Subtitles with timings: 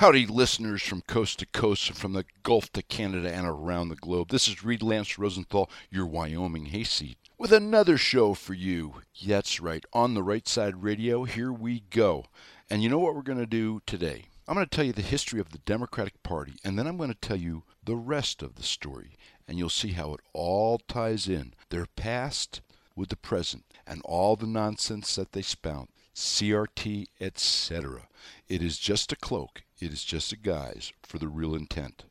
[0.00, 3.96] Howdy, listeners from coast to coast, and from the Gulf to Canada and around the
[3.96, 4.28] globe.
[4.28, 8.96] This is Rees Lance Rosenthal, your Wyoming hayseed, with another show for you.
[9.26, 11.24] That's right, on the right side radio.
[11.24, 12.26] Here we go.
[12.68, 14.26] And you know what we're going to do today?
[14.46, 17.08] I'm going to tell you the history of the Democratic Party, and then I'm going
[17.08, 19.16] to tell you the rest of the story,
[19.48, 22.60] and you'll see how it all ties in their past
[22.94, 28.08] with the present and all the nonsense that they spout, CRT, etc.
[28.46, 32.04] It is just a cloak, it is just a guise for the real intent.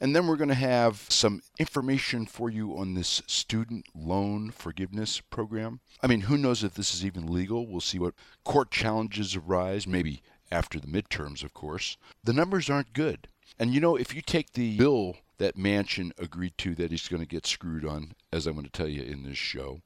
[0.00, 5.20] And then we're going to have some information for you on this student loan forgiveness
[5.20, 5.78] program.
[6.02, 7.68] I mean, who knows if this is even legal?
[7.68, 11.96] We'll see what court challenges arise, maybe after the midterms, of course.
[12.24, 13.28] The numbers aren't good.
[13.60, 17.22] And you know, if you take the bill that Manchin agreed to that he's going
[17.22, 19.82] to get screwed on, as I'm going to tell you in this show,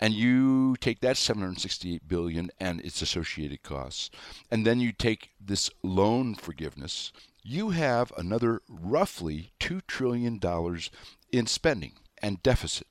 [0.00, 4.10] and you take that 768 billion and its associated costs.
[4.50, 7.12] And then you take this loan forgiveness.
[7.42, 10.90] You have another roughly 2 trillion dollars
[11.30, 12.86] in spending and deficit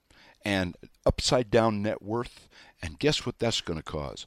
[0.45, 2.47] and upside down net worth.
[2.81, 4.25] And guess what that's going to cause?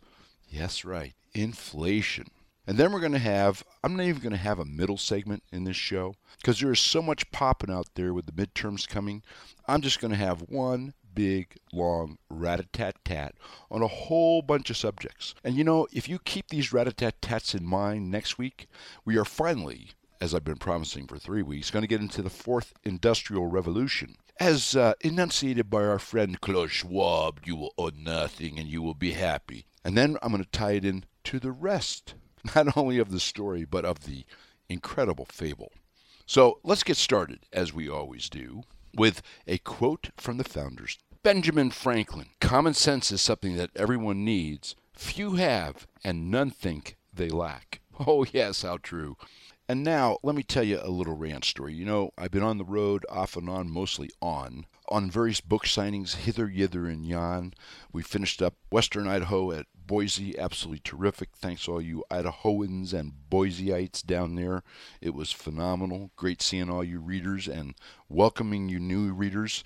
[0.49, 2.29] Yes right inflation.
[2.67, 5.45] And then we're going to have, I'm not even going to have a middle segment
[5.53, 9.23] in this show because there is so much popping out there with the midterms coming.
[9.69, 13.35] I'm just going to have one big, long rat a tat tat
[13.71, 15.35] on a whole bunch of subjects.
[15.43, 18.69] And you know, if you keep these rat a tat tats in mind next week,
[19.05, 22.31] we are finally, as I've been promising for three weeks, going to get into the
[22.31, 24.15] fourth industrial revolution.
[24.39, 28.95] As uh, enunciated by our friend Klaus Schwab, you will own nothing and you will
[28.95, 29.65] be happy.
[29.83, 32.15] And then I'm going to tie it in to the rest,
[32.55, 34.27] not only of the story, but of the
[34.69, 35.73] incredible fable.
[36.27, 38.65] So let's get started, as we always do,
[38.97, 42.29] with a quote from the founders Benjamin Franklin.
[42.41, 47.81] Common sense is something that everyone needs, few have, and none think they lack.
[48.07, 49.17] Oh, yes, how true.
[49.69, 51.75] And now, let me tell you a little rant story.
[51.75, 55.65] You know, I've been on the road off and on, mostly on, on various book
[55.65, 57.55] signings, hither, yither, and yon.
[57.93, 61.31] We finished up Western Idaho at Boise, absolutely terrific.
[61.37, 64.63] Thanks all you Idahoans and Boiseites down there.
[65.01, 66.11] It was phenomenal.
[66.17, 67.75] Great seeing all you readers and
[68.09, 69.63] welcoming you new readers.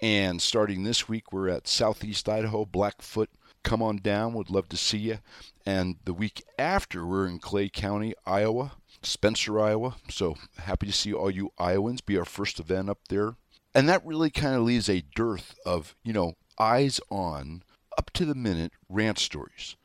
[0.00, 3.30] And starting this week, we're at Southeast Idaho, Blackfoot.
[3.64, 5.18] Come on down, would love to see you.
[5.66, 8.72] And the week after, we're in Clay County, Iowa,
[9.02, 9.96] Spencer, Iowa.
[10.08, 12.00] So happy to see all you Iowans.
[12.00, 13.34] Be our first event up there.
[13.74, 17.62] And that really kind of leaves a dearth of, you know, eyes on
[17.96, 19.76] up to the minute rant stories.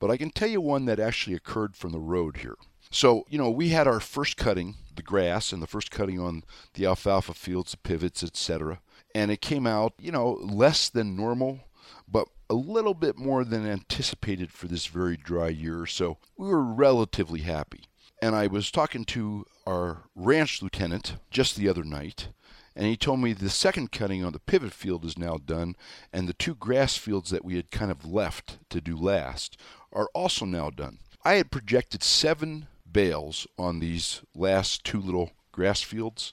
[0.00, 2.56] But I can tell you one that actually occurred from the road here.
[2.90, 6.42] So, you know, we had our first cutting, the grass, and the first cutting on
[6.74, 8.80] the alfalfa fields, the pivots, etc.
[9.14, 11.60] And it came out, you know, less than normal,
[12.08, 15.86] but a little bit more than anticipated for this very dry year.
[15.86, 17.84] So we were relatively happy.
[18.22, 22.28] And I was talking to our ranch lieutenant just the other night,
[22.76, 25.74] and he told me the second cutting on the pivot field is now done,
[26.12, 29.56] and the two grass fields that we had kind of left to do last
[29.92, 30.98] are also now done.
[31.24, 36.32] I had projected seven bales on these last two little grass fields,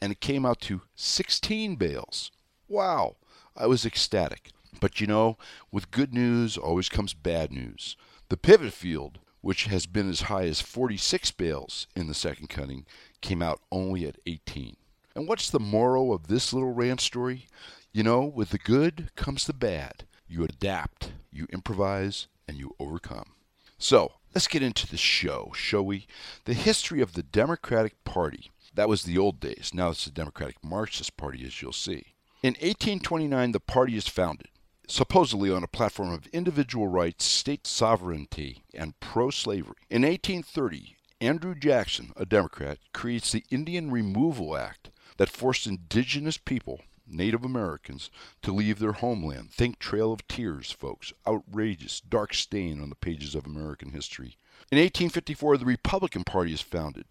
[0.00, 2.30] and it came out to 16 bales.
[2.68, 3.16] Wow!
[3.56, 4.50] I was ecstatic.
[4.80, 5.38] But you know,
[5.72, 7.96] with good news always comes bad news.
[8.28, 12.84] The pivot field, which has been as high as 46 bales in the second cutting,
[13.20, 14.76] came out only at 18.
[15.14, 17.46] And what's the moral of this little rant story?
[17.92, 20.04] You know, with the good comes the bad.
[20.28, 23.32] You adapt, you improvise, and you overcome.
[23.78, 26.06] So, let's get into the show, shall we?
[26.44, 28.50] The history of the Democratic Party.
[28.76, 29.70] That was the old days.
[29.72, 32.14] Now it's the Democratic Marxist Party, as you'll see.
[32.42, 34.48] In 1829, the party is founded,
[34.86, 39.76] supposedly on a platform of individual rights, state sovereignty, and pro slavery.
[39.88, 46.82] In 1830, Andrew Jackson, a Democrat, creates the Indian Removal Act, that forced indigenous people,
[47.06, 48.10] Native Americans,
[48.42, 49.50] to leave their homeland.
[49.50, 51.14] Think Trail of Tears, folks.
[51.26, 54.36] Outrageous, dark stain on the pages of American history.
[54.70, 57.06] In 1854, the Republican Party is founded,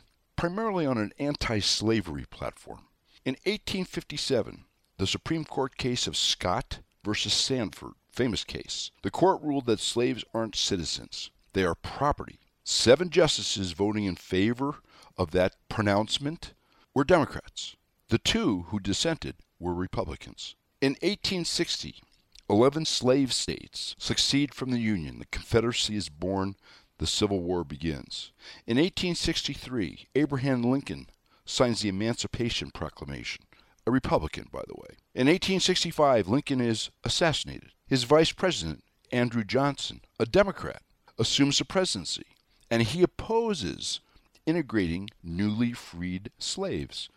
[0.45, 2.81] primarily on an anti slavery platform.
[3.25, 4.65] In 1857,
[5.00, 8.92] the Supreme Court case of Scott versus Sandford, famous case.
[9.01, 12.38] The court ruled that slaves aren't citizens, they are property.
[12.63, 14.75] Seven justices voting in favor
[15.18, 16.53] of that pronouncement
[16.94, 17.75] were Democrats.
[18.09, 20.56] The two who dissented were Republicans.
[20.80, 22.03] In 1860,
[22.47, 25.18] 11 slave states secede from the Union.
[25.18, 26.56] The Confederacy is born.
[26.97, 28.31] The Civil War begins.
[28.65, 31.07] In 1863, Abraham Lincoln
[31.45, 33.44] signs the Emancipation Proclamation,
[33.86, 34.97] a Republican, by the way.
[35.13, 37.71] In 1865, Lincoln is assassinated.
[37.86, 40.81] His vice president, Andrew Johnson, a Democrat,
[41.19, 42.25] assumes the presidency,
[42.71, 44.00] and he opposes
[44.45, 47.09] integrating newly freed slaves.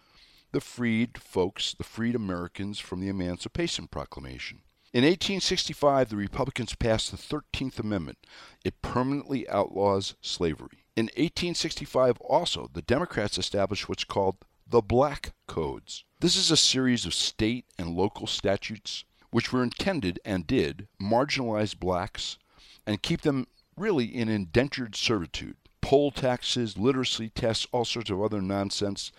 [0.53, 4.63] The freed folks, the freed Americans from the Emancipation Proclamation.
[4.91, 8.19] In 1865, the Republicans passed the 13th Amendment.
[8.65, 10.87] It permanently outlaws slavery.
[10.97, 14.37] In 1865, also, the Democrats established what's called
[14.67, 16.05] the Black Codes.
[16.21, 21.79] This is a series of state and local statutes which were intended and did marginalize
[21.79, 22.39] blacks
[22.87, 23.47] and keep them
[23.77, 25.57] really in indentured servitude.
[25.83, 29.13] Poll taxes, literacy tests, all sorts of other nonsense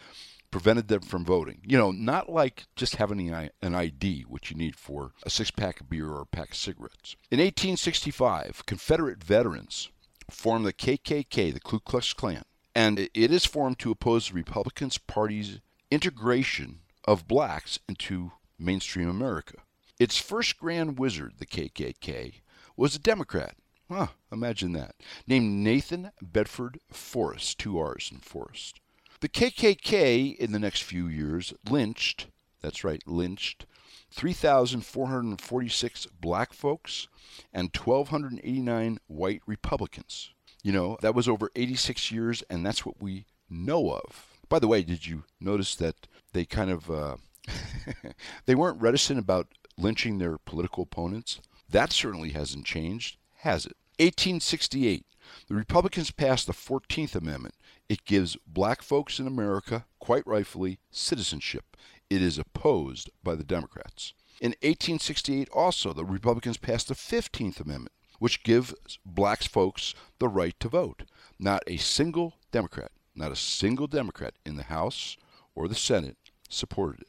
[0.51, 1.61] prevented them from voting.
[1.65, 5.79] You know, not like just having an ID, which you need for a six pack
[5.79, 7.15] of beer or a pack of cigarettes.
[7.31, 9.89] In 1865, Confederate veterans
[10.29, 12.43] formed the KKK, the Ku Klux Klan,
[12.75, 15.59] and it is formed to oppose the Republican Party's
[15.91, 19.55] integration of blacks into mainstream America.
[19.99, 22.41] Its first grand wizard, the KKK,
[22.77, 23.55] was a Democrat.
[23.91, 24.95] Huh, imagine that.
[25.27, 28.79] Named Nathan Bedford Forrest, two R's in Forrest.
[29.21, 32.27] The KKK in the next few years lynched,
[32.61, 33.65] that's right, lynched,
[34.11, 37.09] 3,446 black folks
[37.53, 40.31] and 1,289 white Republicans.
[40.63, 44.27] You know, that was over 86 years, and that's what we know of.
[44.47, 47.17] By the way, did you notice that they kind of uh,
[48.45, 51.41] they weren't reticent about lynching their political opponents?
[51.69, 53.75] That certainly hasn't changed, has it?
[53.99, 55.05] 1868,
[55.47, 57.53] the Republicans passed the 14th Amendment,
[57.89, 61.75] it gives black folks in America, quite rightfully, citizenship.
[62.09, 64.13] It is opposed by the Democrats.
[64.39, 70.57] In 1868, also, the Republicans passed the 15th Amendment, which gives black folks the right
[70.59, 71.03] to vote.
[71.39, 75.17] Not a single Democrat, not a single Democrat in the House
[75.55, 77.07] or the Senate supported it.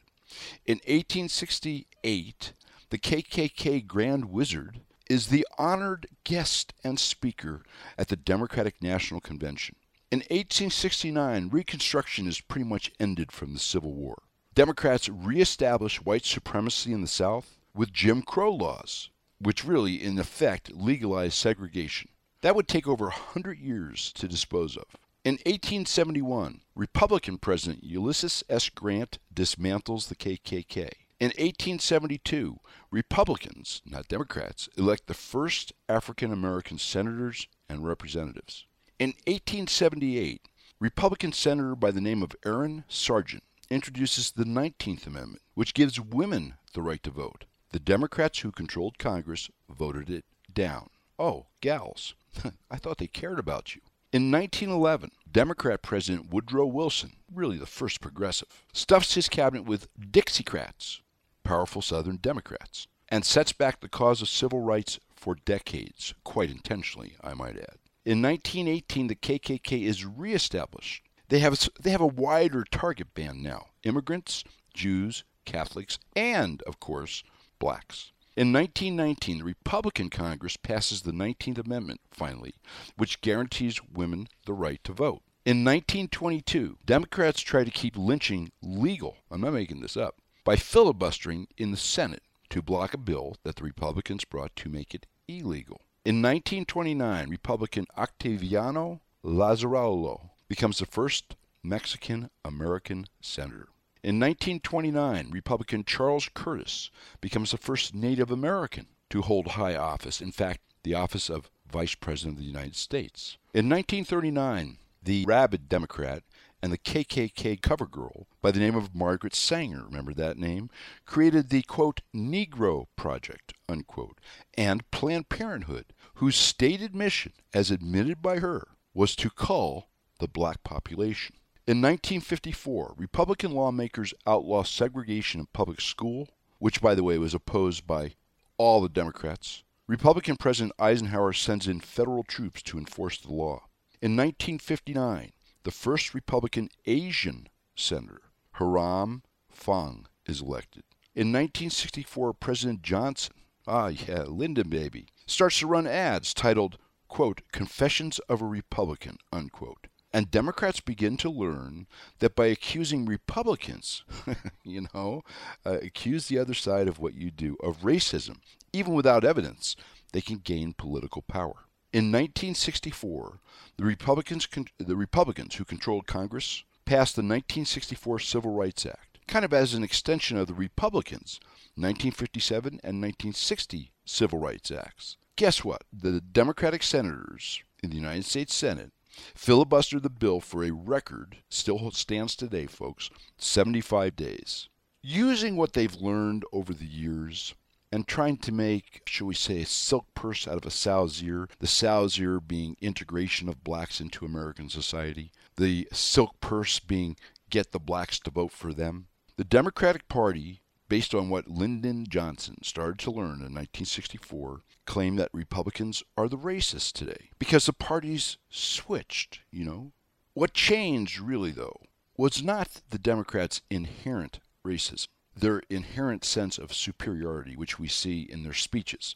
[0.65, 2.53] In 1868,
[2.89, 7.63] the KKK Grand Wizard is the honored guest and speaker
[7.99, 9.77] at the Democratic National Convention.
[10.13, 14.25] In 1869, Reconstruction is pretty much ended from the Civil War.
[14.57, 20.73] Democrats reestablished white supremacy in the South with Jim Crow laws, which really, in effect,
[20.73, 22.09] legalized segregation.
[22.41, 24.97] That would take over a 100 years to dispose of.
[25.23, 28.69] In 1871, Republican President Ulysses S.
[28.69, 30.91] Grant dismantles the KKK.
[31.21, 32.59] In 1872,
[32.91, 38.67] Republicans, not Democrats, elect the first African American senators and representatives.
[39.01, 40.43] In 1878,
[40.79, 46.57] Republican senator by the name of Aaron Sargent introduces the 19th Amendment, which gives women
[46.75, 47.47] the right to vote.
[47.73, 50.91] The Democrats who controlled Congress voted it down.
[51.19, 52.15] Oh, gals,
[52.71, 53.81] I thought they cared about you.
[54.13, 61.01] In 1911, Democrat President Woodrow Wilson, really the first progressive, stuffs his cabinet with Dixiecrats,
[61.43, 67.15] powerful Southern Democrats, and sets back the cause of civil rights for decades, quite intentionally,
[67.25, 67.79] I might add.
[68.05, 71.05] In 1918, the KKK is reestablished.
[71.29, 74.43] They have, they have a wider target band now immigrants,
[74.73, 77.23] Jews, Catholics, and, of course,
[77.59, 78.13] blacks.
[78.37, 82.55] In 1919, the Republican Congress passes the 19th Amendment, finally,
[82.97, 85.23] which guarantees women the right to vote.
[85.45, 91.49] In 1922, Democrats try to keep lynching legal, I'm not making this up, by filibustering
[91.59, 95.83] in the Senate to block a bill that the Republicans brought to make it illegal.
[96.03, 103.69] In 1929, Republican Octaviano Larrazolo becomes the first Mexican American senator.
[104.03, 106.91] In 1929, Republican Charles Curtis
[107.21, 111.95] becomes the first Native American to hold high office, in fact, the office of Vice
[111.95, 113.37] President of the United States.
[113.53, 116.23] In 1939, the rabid Democrat
[116.63, 120.71] and the KKK cover girl by the name of Margaret Sanger, remember that name,
[121.07, 124.19] created the quote Negro Project, unquote,
[124.57, 129.89] and Planned Parenthood, whose stated mission, as admitted by her, was to cull
[130.19, 131.37] the black population.
[131.67, 137.87] In 1954, Republican lawmakers outlawed segregation in public school, which, by the way, was opposed
[137.87, 138.15] by
[138.59, 139.63] all the Democrats.
[139.87, 143.65] Republican President Eisenhower sends in federal troops to enforce the law.
[144.03, 150.85] In 1959, the first Republican Asian senator, Hiram Fong, is elected.
[151.15, 153.35] In 1964, President Johnson,
[153.67, 159.89] ah yeah, Lyndon baby, starts to run ads titled, quote, Confessions of a Republican, unquote.
[160.13, 161.87] And Democrats begin to learn
[162.19, 164.03] that by accusing Republicans,
[164.65, 165.23] you know,
[165.65, 168.39] uh, accuse the other side of what you do, of racism,
[168.73, 169.77] even without evidence,
[170.13, 171.67] they can gain political power.
[171.93, 173.41] In 1964,
[173.77, 174.47] the Republicans,
[174.79, 179.83] the Republicans who controlled Congress passed the 1964 Civil Rights Act, kind of as an
[179.83, 181.41] extension of the Republicans'
[181.75, 185.17] 1957 and 1960 Civil Rights Acts.
[185.35, 185.83] Guess what?
[185.93, 188.93] The Democratic senators in the United States Senate
[189.35, 194.69] filibustered the bill for a record, still stands today, folks, 75 days.
[195.03, 197.55] Using what they've learned over the years,
[197.93, 201.49] and trying to make, shall we say, a silk purse out of a sow's ear,
[201.59, 207.17] the sow's ear being integration of blacks into American society, the silk purse being
[207.51, 209.07] get the blacks to vote for them.
[209.37, 215.31] The Democratic Party, based on what Lyndon Johnson started to learn in 1964, claim that
[215.33, 219.93] Republicans are the racists today because the parties switched, you know.
[220.35, 221.81] What changed, really, though,
[222.17, 225.09] was not the Democrats' inherent racism
[225.41, 229.15] their inherent sense of superiority, which we see in their speeches.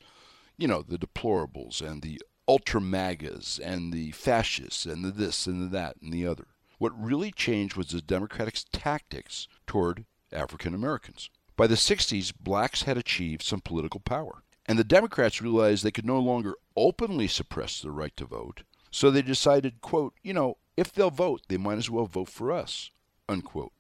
[0.57, 5.63] You know, the deplorables and the ultra magas and the fascists and the this and
[5.63, 6.47] the that and the other.
[6.79, 11.31] What really changed was the Democratic tactics toward African Americans.
[11.57, 16.05] By the 60s, blacks had achieved some political power, and the Democrats realized they could
[16.05, 20.93] no longer openly suppress their right to vote, so they decided, quote, you know, if
[20.93, 22.91] they'll vote, they might as well vote for us,
[23.29, 23.73] unquote.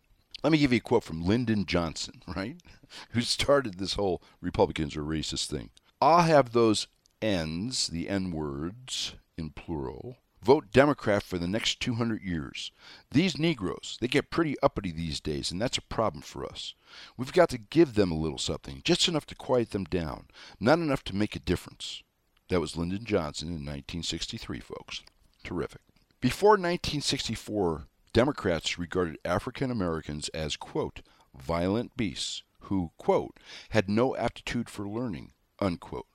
[0.44, 2.58] Let me give you a quote from Lyndon Johnson, right?
[3.12, 5.70] Who started this whole Republicans are racist thing.
[6.02, 6.86] I'll have those
[7.22, 12.72] N's, the N words in plural, vote Democrat for the next 200 years.
[13.10, 16.74] These Negroes, they get pretty uppity these days, and that's a problem for us.
[17.16, 20.26] We've got to give them a little something, just enough to quiet them down,
[20.60, 22.02] not enough to make a difference.
[22.50, 25.02] That was Lyndon Johnson in 1963, folks.
[25.42, 25.80] Terrific.
[26.20, 31.02] Before 1964, Democrats regarded African Americans as, quote,
[31.36, 33.40] violent beasts who, quote,
[33.70, 36.06] had no aptitude for learning, unquote.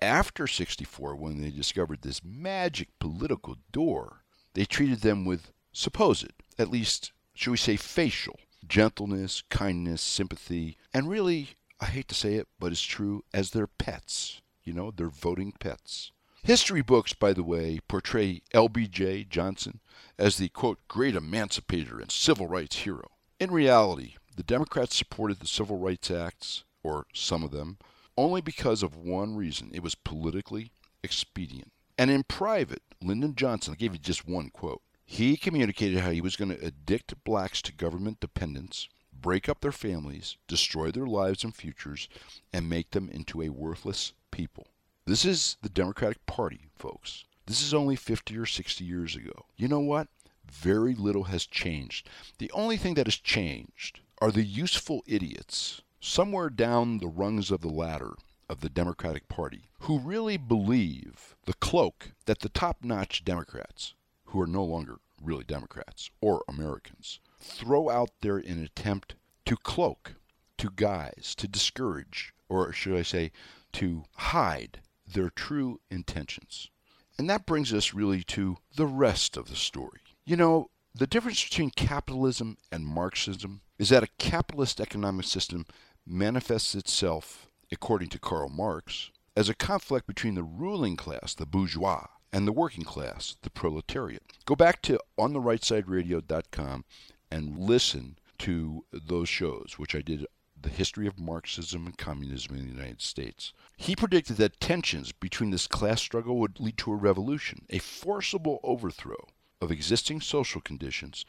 [0.00, 6.28] After 64, when they discovered this magic political door, they treated them with supposed,
[6.58, 11.50] at least, should we say, facial gentleness, kindness, sympathy, and really,
[11.80, 14.42] I hate to say it, but it's true, as their pets.
[14.64, 16.12] You know, their voting pets.
[16.48, 19.80] History books, by the way, portray LBJ Johnson
[20.16, 23.10] as the quote, great emancipator and civil rights hero.
[23.38, 27.76] In reality, the Democrats supported the Civil Rights Acts, or some of them,
[28.16, 30.70] only because of one reason it was politically
[31.02, 31.70] expedient.
[31.98, 36.22] And in private, Lyndon Johnson, I gave you just one quote, he communicated how he
[36.22, 41.44] was going to addict blacks to government dependence, break up their families, destroy their lives
[41.44, 42.08] and futures,
[42.54, 44.67] and make them into a worthless people.
[45.08, 47.24] This is the Democratic Party, folks.
[47.46, 49.46] This is only 50 or 60 years ago.
[49.56, 50.08] You know what?
[50.44, 52.10] Very little has changed.
[52.36, 57.62] The only thing that has changed are the useful idiots somewhere down the rungs of
[57.62, 58.16] the ladder
[58.50, 63.94] of the Democratic Party who really believe the cloak that the top notch Democrats,
[64.26, 69.14] who are no longer really Democrats or Americans, throw out there in an attempt
[69.46, 70.16] to cloak,
[70.58, 73.32] to guise, to discourage, or should I say,
[73.72, 76.70] to hide their true intentions.
[77.18, 80.00] And that brings us really to the rest of the story.
[80.24, 85.66] You know, the difference between capitalism and Marxism is that a capitalist economic system
[86.06, 92.06] manifests itself, according to Karl Marx, as a conflict between the ruling class, the bourgeois,
[92.32, 94.22] and the working class, the proletariat.
[94.44, 96.84] Go back to ontherightsideradio.com
[97.30, 100.26] and listen to those shows, which I did
[100.62, 103.52] the history of Marxism and communism in the United States.
[103.76, 108.60] He predicted that tensions between this class struggle would lead to a revolution, a forcible
[108.62, 109.28] overthrow
[109.60, 111.24] of existing social conditions,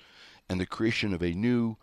[0.49, 1.77] and the creation of a new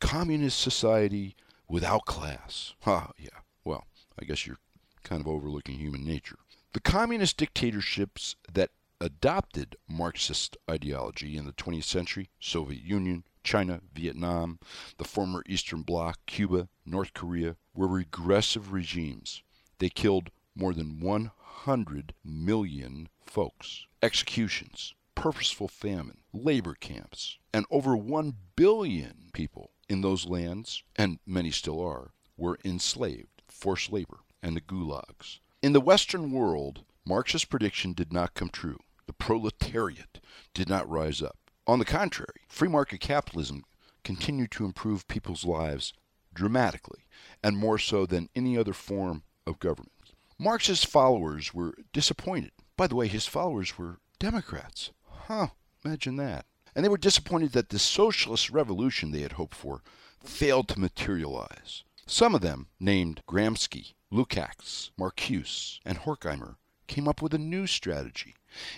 [0.00, 1.36] communist society
[1.68, 2.74] without class.
[2.82, 3.28] Ha, yeah.
[3.64, 3.86] Well,
[4.20, 4.58] I guess you're
[5.02, 6.38] kind of overlooking human nature.
[6.72, 14.58] The communist dictatorships that adopted Marxist ideology in the 20th century, Soviet Union, China, Vietnam,
[14.98, 19.42] the former Eastern Bloc, Cuba, North Korea, were regressive regimes.
[19.78, 23.86] They killed more than 100 million folks.
[24.02, 31.50] Executions, purposeful famine, labor camps, and over 1 billion people in those lands, and many
[31.50, 35.40] still are, were enslaved, forced labor, and the gulags.
[35.62, 38.78] In the Western world, Marx's prediction did not come true.
[39.10, 40.20] The proletariat
[40.54, 41.50] did not rise up.
[41.66, 43.64] On the contrary, free market capitalism
[44.04, 45.92] continued to improve people's lives
[46.32, 47.06] dramatically,
[47.42, 50.14] and more so than any other form of government.
[50.38, 52.52] Marx's followers were disappointed.
[52.76, 54.92] By the way, his followers were Democrats.
[55.26, 55.48] Huh,
[55.84, 56.46] imagine that.
[56.76, 59.82] And they were disappointed that the socialist revolution they had hoped for
[60.22, 61.82] failed to materialize.
[62.06, 66.58] Some of them, named Gramsci, Lukács, Marcuse, and Horkheimer,
[66.90, 68.34] came up with a new strategy.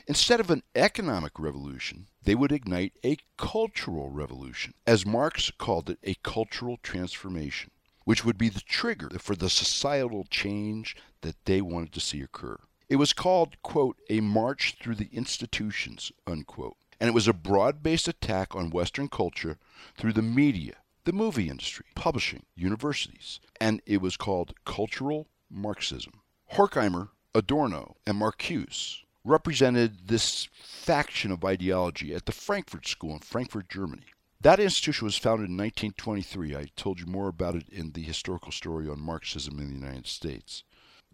[0.07, 5.99] Instead of an economic revolution, they would ignite a cultural revolution, as Marx called it,
[6.05, 7.71] a cultural transformation,
[8.05, 12.59] which would be the trigger for the societal change that they wanted to see occur.
[12.91, 16.77] It was called, quote, a march through the institutions, unquote.
[17.01, 19.57] And it was a broad based attack on Western culture
[19.97, 23.41] through the media, the movie industry, publishing, universities.
[23.59, 26.21] And it was called cultural Marxism.
[26.53, 33.71] Horkheimer, Adorno, and Marcuse represented this faction of ideology at the Frankfurt School in Frankfurt,
[33.71, 34.05] Germany.
[34.43, 36.55] That institution was founded in 1923.
[36.57, 40.07] I told you more about it in the historical story on Marxism in the United
[40.07, 40.65] States.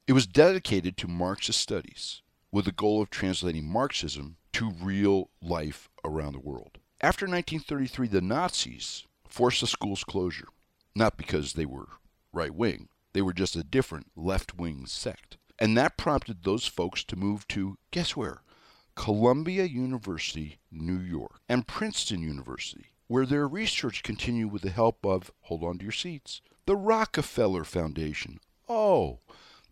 [0.09, 5.89] It was dedicated to Marxist studies with the goal of translating Marxism to real life
[6.05, 6.79] around the world.
[7.01, 10.49] After 1933, the Nazis forced the school's closure,
[10.97, 11.89] not because they were
[12.33, 15.38] right wing, they were just a different left wing sect.
[15.59, 18.43] And that prompted those folks to move to, guess where?
[18.95, 25.31] Columbia University, New York, and Princeton University, where their research continued with the help of,
[25.43, 28.41] hold on to your seats, the Rockefeller Foundation.
[28.69, 29.21] Oh,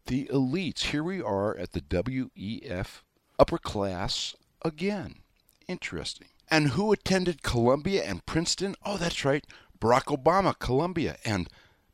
[0.07, 0.85] the elites.
[0.85, 3.03] Here we are at the WEF
[3.39, 5.17] upper class again.
[5.69, 6.29] Interesting.
[6.49, 8.77] And who attended Columbia and Princeton?
[8.85, 9.45] Oh, that's right.
[9.81, 11.49] Barack Obama, Columbia, and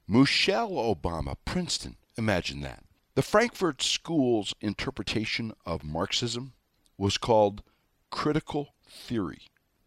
[0.06, 1.96] Michelle Obama, Princeton.
[2.16, 2.84] Imagine that.
[3.14, 6.54] The Frankfurt School's interpretation of Marxism
[6.96, 7.62] was called
[8.10, 9.42] critical theory.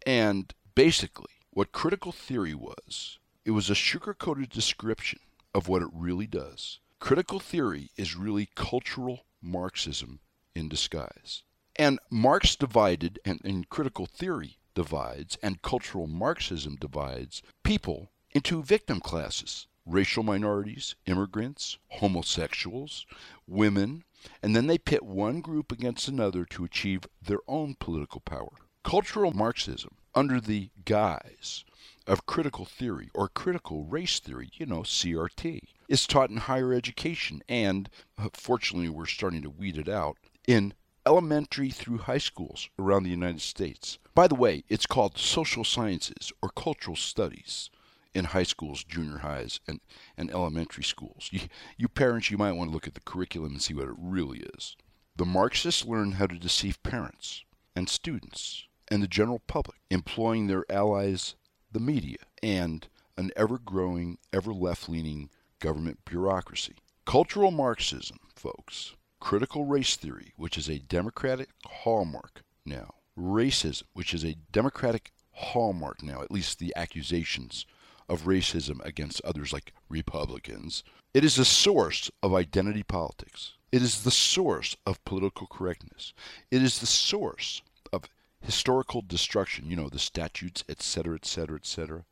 [0.06, 5.18] And basically, what critical theory was, it was a sugar coated description
[5.52, 6.78] of what it really does.
[7.00, 10.20] Critical theory is really cultural Marxism
[10.54, 11.42] in disguise.
[11.74, 19.00] And Marx divided, and, and critical theory divides, and cultural Marxism divides people into victim
[19.00, 23.06] classes racial minorities, immigrants, homosexuals,
[23.46, 24.04] women,
[24.42, 28.52] and then they pit one group against another to achieve their own political power.
[28.82, 31.64] Cultural Marxism, under the guise
[32.06, 37.42] of critical theory or critical race theory, you know, CRT, is taught in higher education
[37.48, 37.88] and,
[38.18, 40.74] uh, fortunately, we're starting to weed it out, in
[41.04, 43.98] elementary through high schools around the United States.
[44.14, 47.70] By the way, it's called social sciences or cultural studies
[48.16, 49.80] in high schools, junior highs, and,
[50.16, 51.28] and elementary schools.
[51.30, 51.40] You,
[51.76, 54.38] you parents, you might want to look at the curriculum and see what it really
[54.56, 54.74] is.
[55.16, 57.44] The Marxists learn how to deceive parents
[57.76, 61.34] and students and the general public, employing their allies,
[61.70, 66.74] the media, and an ever growing, ever left leaning government bureaucracy.
[67.04, 74.24] Cultural Marxism, folks, critical race theory, which is a democratic hallmark now, racism, which is
[74.24, 77.66] a democratic hallmark now, at least the accusations
[78.08, 80.84] of racism against others like Republicans.
[81.14, 83.54] It is the source of identity politics.
[83.72, 86.12] It is the source of political correctness.
[86.50, 88.04] It is the source of
[88.40, 92.04] historical destruction, you know, the statutes, etc., etc., etc.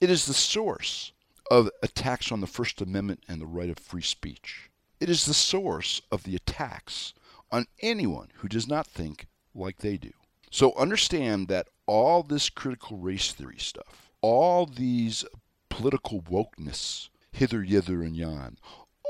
[0.00, 1.12] It is the source
[1.50, 4.70] of attacks on the First Amendment and the right of free speech.
[5.00, 7.14] It is the source of the attacks
[7.50, 10.12] on anyone who does not think like they do.
[10.50, 15.24] So understand that all this critical race theory stuff, all these
[15.68, 18.58] political wokeness, hither, yither, and yon,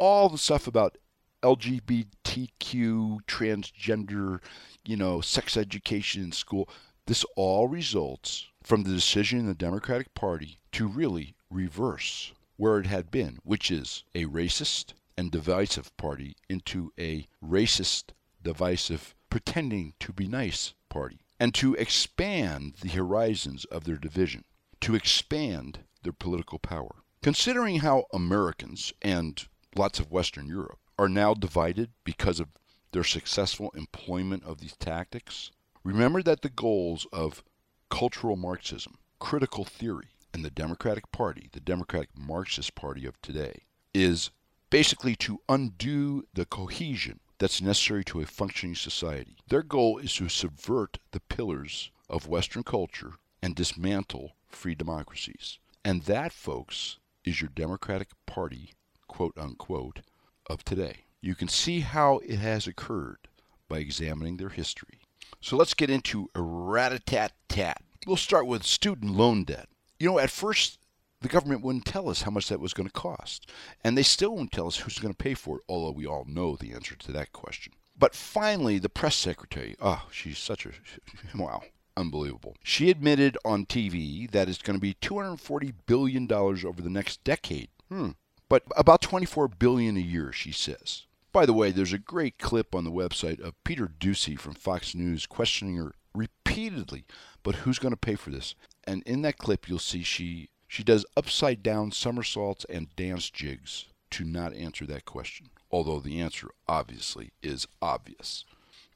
[0.01, 0.99] all the stuff about
[1.43, 4.41] LGBTQ, transgender,
[4.85, 6.69] you know, sex education in school,
[7.07, 12.87] this all results from the decision in the Democratic Party to really reverse where it
[12.87, 18.11] had been, which is a racist and divisive party into a racist,
[18.43, 24.45] divisive, pretending to be nice party, and to expand the horizons of their division
[24.81, 26.97] to expand their political power.
[27.23, 32.49] Considering how Americans and lots of Western Europe are now divided because of
[32.93, 35.51] their successful employment of these tactics,
[35.85, 37.43] remember that the goals of
[37.91, 43.63] cultural Marxism, critical theory, and the Democratic Party, the Democratic Marxist Party of today,
[43.95, 44.31] is
[44.71, 49.37] basically to undo the cohesion that's necessary to a functioning society.
[49.49, 55.59] Their goal is to subvert the pillars of Western culture and dismantle free democracies.
[55.85, 58.73] And that, folks, is your Democratic Party,
[59.07, 60.01] quote unquote,
[60.49, 61.05] of today.
[61.21, 63.29] You can see how it has occurred
[63.69, 65.01] by examining their history.
[65.41, 67.83] So let's get into a rat a tat tat.
[68.07, 69.69] We'll start with student loan debt.
[69.99, 70.79] You know, at first,
[71.21, 73.51] the government wouldn't tell us how much that was going to cost.
[73.83, 76.25] And they still won't tell us who's going to pay for it, although we all
[76.27, 77.73] know the answer to that question.
[77.99, 80.71] But finally, the press secretary, oh, she's such a,
[81.37, 81.63] wow,
[81.99, 82.57] unbelievable.
[82.63, 87.69] She admitted on TV that it's going to be $240 billion over the next decade.
[87.89, 88.11] Hmm.
[88.49, 91.03] But about 24 billion a year, she says.
[91.33, 94.95] By the way, there's a great clip on the website of Peter Doocy from Fox
[94.95, 97.05] News questioning her repeatedly,
[97.43, 98.55] but who's going to pay for this?
[98.85, 103.87] And in that clip, you'll see she she does upside down somersaults and dance jigs
[104.11, 108.45] to not answer that question, although the answer obviously is obvious.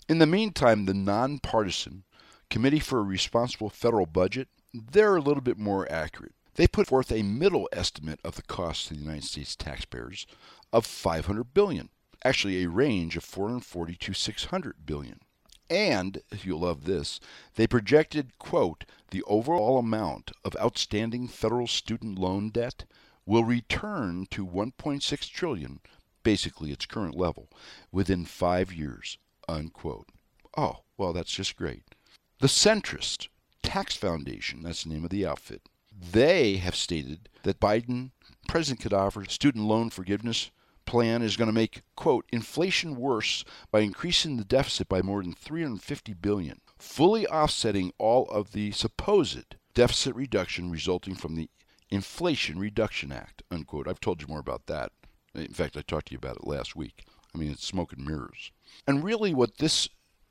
[0.08, 2.04] In the meantime, the nonpartisan
[2.52, 6.34] Committee for a Responsible Federal Budget, they're a little bit more accurate.
[6.56, 10.26] They put forth a middle estimate of the cost to the United States taxpayers
[10.70, 11.88] of 500 billion,
[12.22, 15.20] actually a range of 440 to 600 billion.
[15.70, 17.20] And, if you'll love this,
[17.54, 22.84] they projected, quote, the overall amount of outstanding federal student loan debt
[23.24, 25.80] will return to 1.6 trillion,
[26.22, 27.48] basically its current level,
[27.90, 29.16] within 5 years,
[29.48, 30.10] unquote.
[30.54, 31.91] Oh, well that's just great.
[32.42, 33.28] The centrist
[33.62, 35.62] Tax Foundation, that's the name of the outfit,
[35.96, 38.10] they have stated that Biden,
[38.48, 40.50] President Kadaver's student loan forgiveness
[40.84, 45.34] plan is going to make, quote, inflation worse by increasing the deficit by more than
[45.34, 51.48] 350 billion, fully offsetting all of the supposed deficit reduction resulting from the
[51.90, 53.86] Inflation Reduction Act, unquote.
[53.86, 54.90] I've told you more about that.
[55.32, 57.04] In fact, I talked to you about it last week.
[57.32, 58.50] I mean, it's smoke and mirrors.
[58.84, 59.88] And really, what this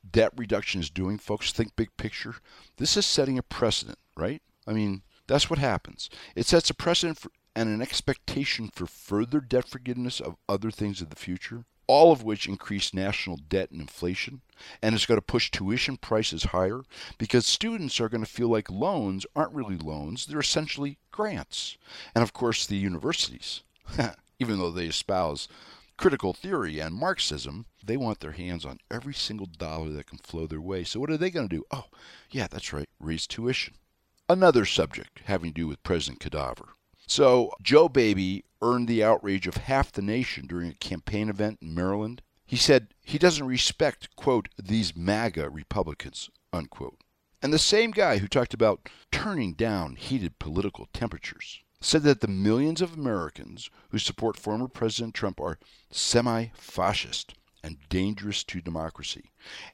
[0.08, 2.36] debt reduction is doing, folks, think big picture.
[2.76, 4.42] This is setting a precedent, right?
[4.66, 6.10] I mean, that's what happens.
[6.34, 11.00] It sets a precedent for, and an expectation for further debt forgiveness of other things
[11.00, 14.40] of the future, all of which increase national debt and inflation.
[14.80, 16.82] And it's going to push tuition prices higher
[17.18, 21.76] because students are going to feel like loans aren't really loans, they're essentially grants.
[22.14, 23.62] And of course, the universities,
[24.38, 25.48] even though they espouse
[25.96, 30.46] critical theory and Marxism, they want their hands on every single dollar that can flow
[30.46, 30.84] their way.
[30.84, 31.64] So, what are they going to do?
[31.70, 31.86] Oh,
[32.30, 33.74] yeah, that's right, raise tuition.
[34.28, 36.70] Another subject having to do with President Cadaver.
[37.06, 41.74] So, Joe Baby earned the outrage of half the nation during a campaign event in
[41.74, 42.22] Maryland.
[42.46, 46.98] He said he doesn't respect, quote, these MAGA Republicans, unquote.
[47.42, 52.28] And the same guy who talked about turning down heated political temperatures said that the
[52.28, 55.58] millions of Americans who support former President Trump are
[55.90, 59.30] semi fascist and dangerous to democracy.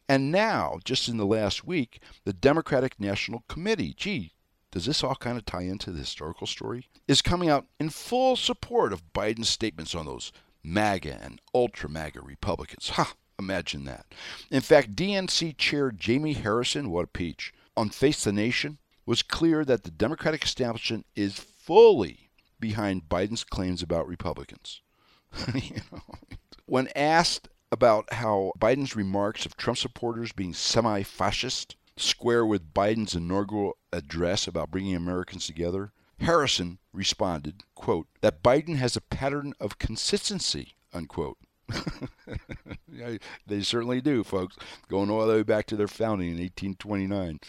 [0.09, 4.33] And now, just in the last week, the Democratic National Committee, gee,
[4.71, 6.87] does this all kind of tie into the historical story?
[7.07, 12.21] Is coming out in full support of Biden's statements on those MAGA and ultra MAGA
[12.21, 12.91] Republicans.
[12.91, 13.15] Ha!
[13.39, 14.07] Imagine that.
[14.51, 19.65] In fact, DNC Chair Jamie Harrison, what a peach, on Face the Nation, was clear
[19.65, 24.83] that the Democratic establishment is fully behind Biden's claims about Republicans.
[25.55, 26.03] you know,
[26.67, 33.15] when asked about how Biden's remarks of Trump supporters being semi fascist square with Biden's
[33.15, 39.79] inaugural address about bringing Americans together, Harrison responded, quote, that Biden has a pattern of
[39.79, 41.39] consistency, unquote.
[43.47, 44.57] they certainly do, folks,
[44.89, 47.41] going all the way back to their founding in 1829.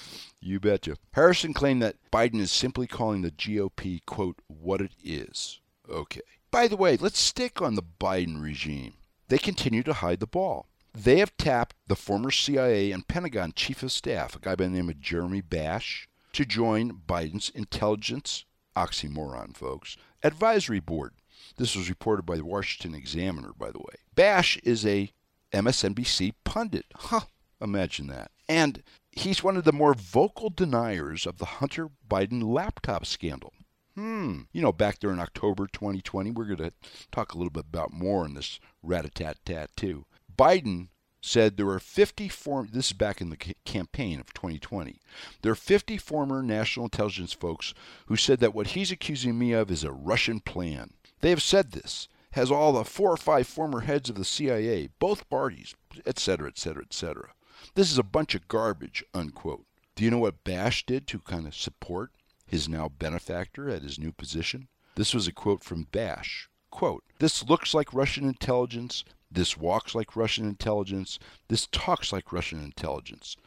[0.42, 0.98] You betcha.
[1.14, 5.62] Harrison claimed that Biden is simply calling the GOP, quote, what it is.
[5.90, 6.22] Okay.
[6.52, 8.94] By the way, let's stick on the Biden regime.
[9.30, 10.68] They continue to hide the ball.
[10.94, 14.72] They have tapped the former CIA and Pentagon chief of staff, a guy by the
[14.72, 21.14] name of Jeremy Bash, to join Biden's intelligence oxymoron, folks, advisory board.
[21.58, 23.96] This was reported by the Washington Examiner, by the way.
[24.16, 25.12] Bash is a
[25.54, 26.86] MSNBC pundit.
[26.96, 27.22] Huh,
[27.62, 28.32] imagine that.
[28.48, 33.54] And he's one of the more vocal deniers of the Hunter Biden laptop scandal.
[34.00, 34.44] Hmm.
[34.54, 36.72] You know, back there in October 2020, we're going to
[37.12, 40.06] talk a little bit about more in this rat-a-tat-tat too.
[40.38, 40.88] Biden
[41.22, 45.02] said there were 50 former, this is back in the campaign of 2020,
[45.42, 47.74] there are 50 former national intelligence folks
[48.06, 50.94] who said that what he's accusing me of is a Russian plan.
[51.20, 54.92] They have said this, has all the four or five former heads of the CIA,
[55.00, 57.34] both parties, etc., etc., etc.
[57.76, 59.66] This is a bunch of garbage, unquote.
[59.96, 62.12] Do you know what Bash did to kind of support
[62.50, 64.68] his now benefactor at his new position?
[64.96, 66.50] This was a quote from Bash.
[66.72, 71.20] Quote, this looks like Russian intelligence, this walks like Russian intelligence.
[71.50, 73.38] This talks like Russian intelligence.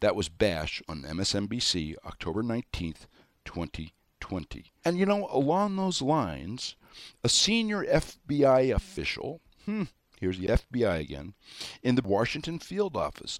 [0.00, 3.06] That was Bash on MSNBC, October 19th,
[3.44, 4.72] 2020.
[4.84, 6.76] And you know, along those lines,
[7.24, 9.84] a senior FBI official, hmm,
[10.20, 11.34] here's the FBI again,
[11.82, 13.38] in the Washington field office,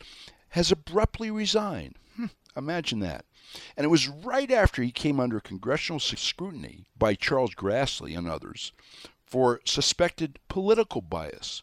[0.50, 1.96] has abruptly resigned.
[2.16, 3.24] Hmm, imagine that.
[3.76, 8.72] And it was right after he came under congressional scrutiny by Charles Grassley and others
[9.26, 11.62] for suspected political bias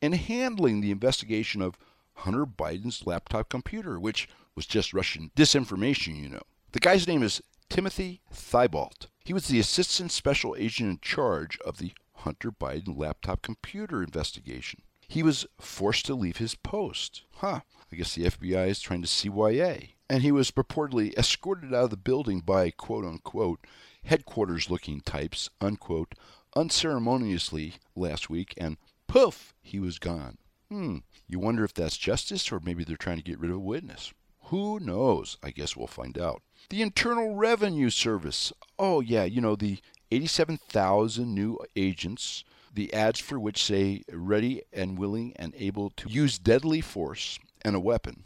[0.00, 1.78] in handling the investigation of
[2.14, 6.42] Hunter Biden's laptop computer, which was just Russian disinformation, you know.
[6.72, 9.08] The guy's name is Timothy Thibault.
[9.24, 14.82] He was the assistant special agent in charge of the Hunter Biden laptop computer investigation.
[15.08, 17.22] He was forced to leave his post.
[17.36, 17.60] Huh.
[17.92, 19.90] I guess the FBI is trying to CYA.
[20.08, 23.66] And he was purportedly escorted out of the building by quote unquote
[24.04, 26.14] headquarters looking types, unquote,
[26.54, 28.76] unceremoniously last week and
[29.08, 30.38] poof, he was gone.
[30.70, 33.60] Hmm, you wonder if that's justice or maybe they're trying to get rid of a
[33.60, 34.12] witness.
[34.44, 35.36] Who knows?
[35.42, 36.42] I guess we'll find out.
[36.70, 38.52] The Internal Revenue Service.
[38.78, 39.78] Oh, yeah, you know, the
[40.12, 46.38] 87,000 new agents, the ads for which say ready and willing and able to use
[46.38, 48.24] deadly force and a weapon.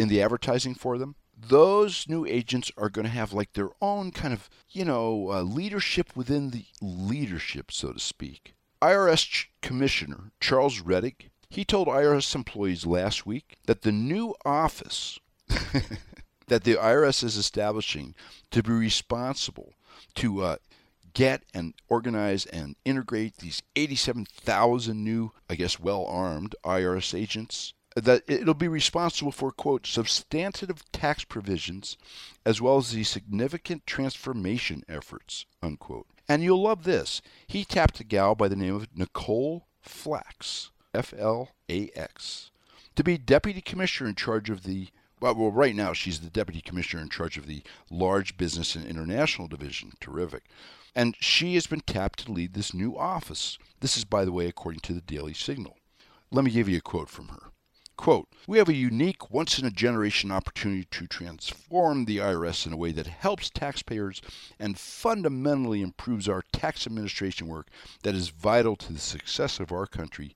[0.00, 4.12] In the advertising for them, those new agents are going to have like their own
[4.12, 8.54] kind of, you know, uh, leadership within the leadership, so to speak.
[8.80, 16.64] IRS Commissioner Charles Rettig, he told IRS employees last week that the new office that
[16.64, 18.14] the IRS is establishing
[18.52, 19.74] to be responsible
[20.14, 20.56] to uh,
[21.12, 28.22] get and organize and integrate these 87,000 new, I guess, well armed IRS agents that
[28.28, 31.96] it'll be responsible for, quote, substantive tax provisions
[32.46, 36.06] as well as the significant transformation efforts, unquote.
[36.28, 37.20] And you'll love this.
[37.48, 42.50] He tapped a gal by the name of Nicole Flax, F L A X,
[42.94, 44.88] to be deputy commissioner in charge of the
[45.20, 48.86] well, well, right now she's the deputy commissioner in charge of the large business and
[48.86, 49.92] international division.
[50.00, 50.44] Terrific.
[50.94, 53.58] And she has been tapped to lead this new office.
[53.80, 55.76] This is, by the way, according to the Daily Signal.
[56.30, 57.49] Let me give you a quote from her.
[58.00, 62.72] Quote, we have a unique, once in a generation opportunity to transform the IRS in
[62.72, 64.22] a way that helps taxpayers
[64.58, 67.68] and fundamentally improves our tax administration work
[68.02, 70.34] that is vital to the success of our country.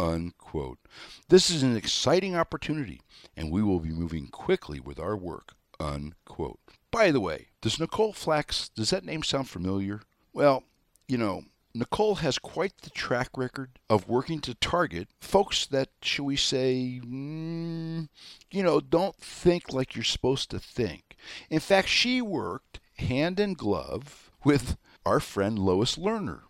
[0.00, 0.80] Unquote.
[1.28, 3.00] This is an exciting opportunity,
[3.36, 5.54] and we will be moving quickly with our work.
[5.78, 6.58] Unquote.
[6.90, 10.00] By the way, does Nicole Flax, does that name sound familiar?
[10.32, 10.64] Well,
[11.06, 11.44] you know,
[11.76, 17.00] Nicole has quite the track record of working to target folks that, shall we say,
[17.04, 18.08] mm,
[18.52, 21.16] you know, don't think like you're supposed to think.
[21.50, 26.42] In fact, she worked hand in glove with our friend Lois Lerner.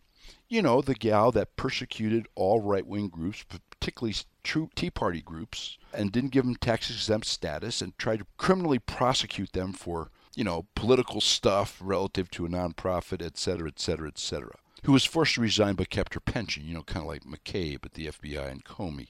[0.46, 5.78] You know, the gal that persecuted all right wing groups, particularly true Tea Party groups,
[5.94, 10.44] and didn't give them tax exempt status and tried to criminally prosecute them for, you
[10.44, 15.05] know, political stuff relative to a nonprofit, et cetera, et cetera, et cetera who was
[15.05, 18.07] forced to resign but kept her pension, you know, kind of like McCabe at the
[18.07, 19.09] FBI and Comey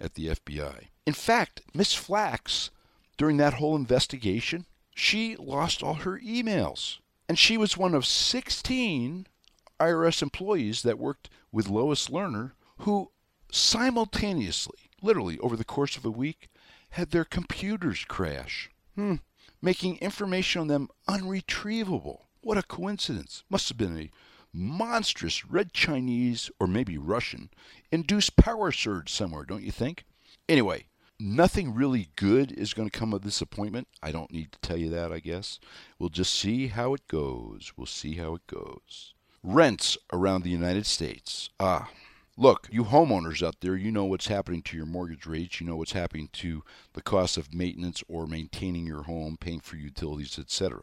[0.00, 0.88] at the FBI.
[1.06, 2.70] In fact, Miss Flax,
[3.16, 6.98] during that whole investigation, she lost all her emails.
[7.28, 9.26] And she was one of 16
[9.80, 13.10] IRS employees that worked with Lois Lerner who
[13.50, 16.48] simultaneously, literally over the course of a week,
[16.90, 19.16] had their computers crash, hmm.
[19.60, 22.22] making information on them unretrievable.
[22.40, 23.44] What a coincidence.
[23.48, 24.10] Must have been a
[24.52, 27.50] monstrous red Chinese or maybe Russian
[27.90, 30.04] induced power surge somewhere, don't you think?
[30.48, 30.86] Anyway,
[31.18, 33.88] nothing really good is going to come of this appointment.
[34.02, 35.58] I don't need to tell you that, I guess.
[35.98, 37.72] We'll just see how it goes.
[37.76, 39.14] We'll see how it goes.
[39.42, 41.50] Rents around the United States.
[41.58, 41.90] Ah,
[42.38, 45.60] Look, you homeowners out there, you know what's happening to your mortgage rates.
[45.60, 46.64] You know what's happening to
[46.94, 50.80] the cost of maintenance or maintaining your home, paying for utilities, etc.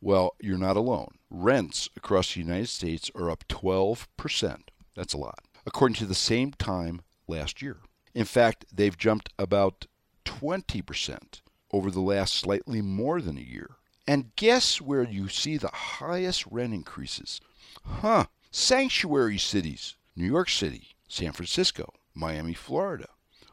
[0.00, 1.16] Well, you're not alone.
[1.30, 4.60] Rents across the United States are up 12%.
[4.94, 5.40] That's a lot.
[5.66, 7.78] According to the same time last year.
[8.14, 9.86] In fact, they've jumped about
[10.24, 11.40] 20%
[11.72, 13.70] over the last slightly more than a year.
[14.06, 17.40] And guess where you see the highest rent increases?
[17.84, 19.96] Huh, sanctuary cities.
[20.16, 23.08] New York City, San Francisco, Miami, Florida,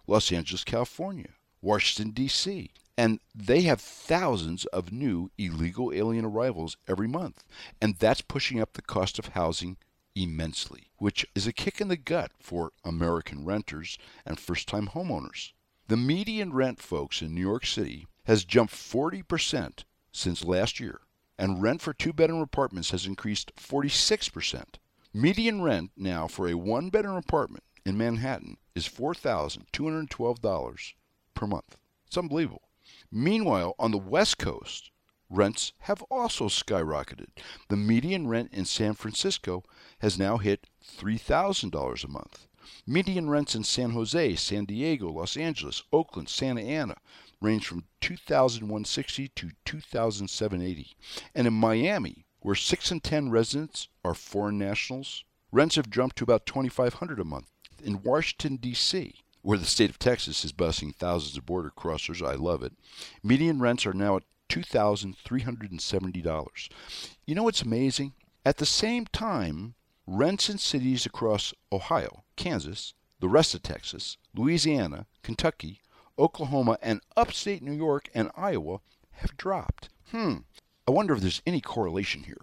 [0.07, 1.29] Los Angeles, California,
[1.61, 2.71] Washington, D.C.
[2.97, 7.43] And they have thousands of new illegal alien arrivals every month.
[7.81, 9.77] And that's pushing up the cost of housing
[10.15, 15.53] immensely, which is a kick in the gut for American renters and first time homeowners.
[15.87, 21.01] The median rent, folks, in New York City has jumped 40% since last year,
[21.37, 24.63] and rent for two bedroom apartments has increased 46%.
[25.13, 30.93] Median rent now for a one bedroom apartment in Manhattan is $4,212
[31.33, 31.75] per month.
[32.07, 32.61] It's unbelievable.
[33.11, 34.89] Meanwhile, on the West Coast,
[35.29, 37.27] rents have also skyrocketed.
[37.67, 39.65] The median rent in San Francisco
[39.99, 42.47] has now hit $3,000 a month.
[42.87, 46.95] Median rents in San Jose, San Diego, Los Angeles, Oakland, Santa Ana
[47.41, 50.95] range from 2160 to 2780.
[51.35, 56.23] And in Miami, where 6 in 10 residents are foreign nationals, rents have jumped to
[56.23, 57.47] about 2500 a month.
[57.83, 62.35] In Washington, D.C., where the state of Texas is busing thousands of border crossers, I
[62.35, 62.73] love it,
[63.23, 66.69] median rents are now at $2,370.
[67.25, 68.13] You know what's amazing?
[68.45, 69.75] At the same time,
[70.05, 75.79] rents in cities across Ohio, Kansas, the rest of Texas, Louisiana, Kentucky,
[76.17, 79.87] Oklahoma, and upstate New York and Iowa have dropped.
[80.09, 80.39] Hmm,
[80.91, 82.41] I wonder if there's any correlation here.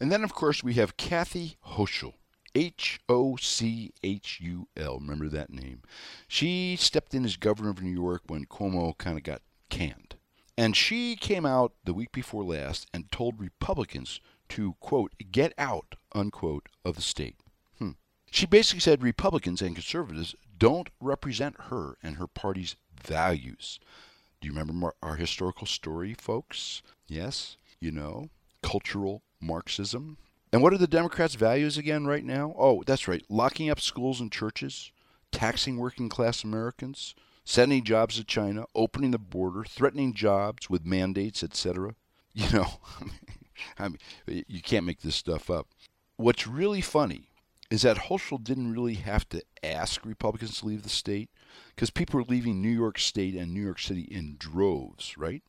[0.00, 2.14] And then, of course, we have Kathy Hochul.
[2.56, 4.98] H O C H U L.
[4.98, 5.82] Remember that name?
[6.26, 10.16] She stepped in as governor of New York when Cuomo kind of got canned.
[10.58, 15.94] And she came out the week before last and told Republicans to, quote, get out,
[16.16, 17.36] unquote, of the state.
[17.78, 17.92] Hmm.
[18.28, 23.78] She basically said Republicans and conservatives don't represent her and her party's values.
[24.40, 26.82] Do you remember our historical story, folks?
[27.06, 27.56] Yes?
[27.84, 28.30] You know,
[28.62, 30.16] cultural Marxism.
[30.50, 32.54] And what are the Democrats' values again right now?
[32.58, 33.22] Oh, that's right.
[33.28, 34.90] Locking up schools and churches,
[35.30, 41.42] taxing working class Americans, sending jobs to China, opening the border, threatening jobs with mandates,
[41.42, 41.94] etc.
[42.32, 42.66] You know,
[43.78, 43.98] I mean,
[44.48, 45.68] you can't make this stuff up.
[46.16, 47.28] What's really funny
[47.70, 51.28] is that Hochul didn't really have to ask Republicans to leave the state
[51.74, 55.42] because people are leaving New York State and New York City in droves, right?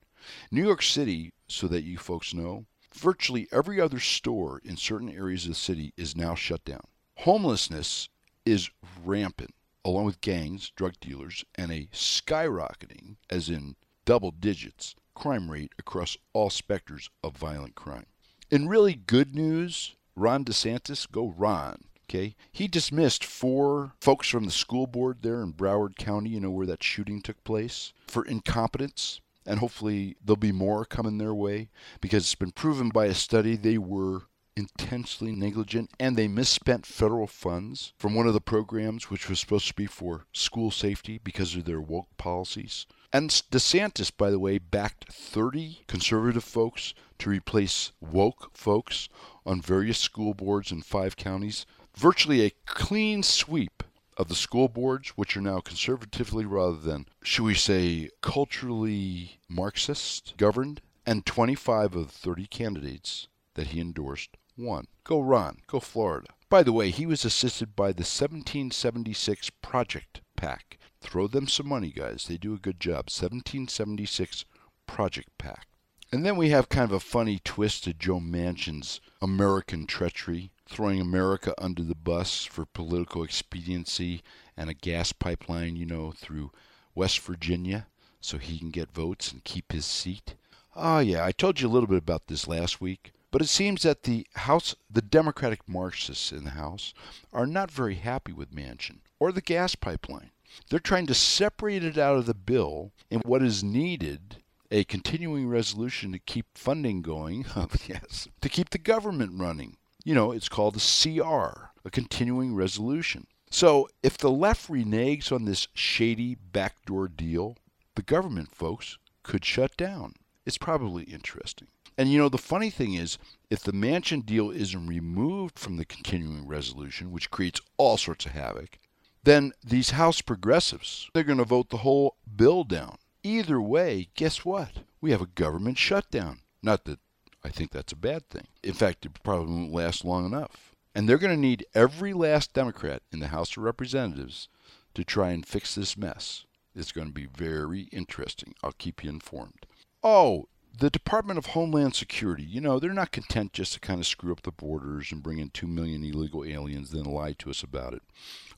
[0.52, 5.44] New York City, so that you folks know, virtually every other store in certain areas
[5.44, 6.86] of the city is now shut down.
[7.20, 8.10] Homelessness
[8.46, 8.70] is
[9.04, 15.74] rampant, along with gangs, drug dealers, and a skyrocketing, as in double digits, crime rate
[15.80, 18.06] across all specters of violent crime.
[18.52, 22.36] In really good news, Ron DeSantis, go Ron, okay?
[22.52, 26.68] He dismissed four folks from the school board there in Broward County, you know, where
[26.68, 31.70] that shooting took place, for incompetence and hopefully there'll be more coming their way
[32.02, 34.24] because it's been proven by a study they were
[34.56, 39.68] intensely negligent and they misspent federal funds from one of the programs which was supposed
[39.68, 42.86] to be for school safety because of their woke policies.
[43.12, 49.10] And DeSantis, by the way, backed 30 conservative folks to replace woke folks
[49.46, 51.66] on various school boards in five counties.
[51.96, 53.84] Virtually a clean sweep
[54.18, 60.34] of the school boards, which are now conservatively rather than, should we say, culturally Marxist
[60.38, 64.88] governed, and 25 of the 30 candidates that he endorsed won.
[65.04, 66.30] Go Ron, go Florida.
[66.50, 70.78] By the way, he was assisted by the 1776 Project PAC.
[71.02, 72.26] Throw them some money, guys.
[72.28, 73.10] They do a good job.
[73.10, 74.46] 1776
[74.88, 75.68] Project PAC.
[76.12, 81.00] And then we have kind of a funny twist to Joe Manchin's American treachery throwing
[81.00, 84.22] America under the bus for political expediency
[84.58, 86.52] and a gas pipeline, you know, through
[86.94, 87.88] West Virginia
[88.20, 90.36] so he can get votes and keep his seat.
[90.76, 93.12] Oh, yeah, I told you a little bit about this last week.
[93.32, 96.94] But it seems that the House, the Democratic Marxists in the House,
[97.34, 100.32] are not very happy with Manchin or the gas pipeline.
[100.70, 104.38] They're trying to separate it out of the bill and what is needed
[104.72, 110.16] a continuing resolution to keep funding going, oh, yes, to keep the government running you
[110.16, 113.28] know, it's called a CR, a continuing resolution.
[113.50, 117.58] So if the left reneges on this shady backdoor deal,
[117.96, 120.14] the government folks could shut down.
[120.46, 121.68] It's probably interesting.
[121.98, 123.18] And you know, the funny thing is,
[123.50, 128.34] if the Manchin deal isn't removed from the continuing resolution, which creates all sorts of
[128.34, 128.78] havoc,
[129.24, 132.98] then these House progressives, they're going to vote the whole bill down.
[133.24, 134.84] Either way, guess what?
[135.02, 136.42] We have a government shutdown.
[136.62, 137.00] Not that
[137.46, 138.48] I think that's a bad thing.
[138.64, 140.74] In fact, it probably won't last long enough.
[140.96, 144.48] And they're going to need every last Democrat in the House of Representatives
[144.96, 146.46] to try and fix this mess.
[146.76, 148.56] It's going to be very interesting.
[148.64, 149.68] I'll keep you informed.
[150.04, 150.48] Oh,
[150.80, 154.32] the Department of Homeland Security, you know, they're not content just to kind of screw
[154.32, 157.94] up the borders and bring in 2 million illegal aliens, then lie to us about
[157.94, 158.02] it,